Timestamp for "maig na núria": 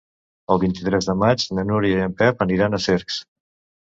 1.23-1.99